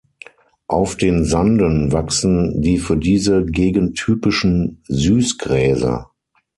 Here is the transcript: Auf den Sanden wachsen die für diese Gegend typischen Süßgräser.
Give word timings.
Auf 0.65 0.95
den 0.97 1.25
Sanden 1.25 1.91
wachsen 1.91 2.59
die 2.59 2.79
für 2.79 2.97
diese 2.97 3.45
Gegend 3.45 3.99
typischen 3.99 4.81
Süßgräser. 4.87 6.09